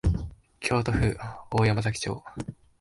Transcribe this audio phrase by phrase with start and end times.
[0.59, 1.15] 京都府
[1.51, 2.23] 大山崎町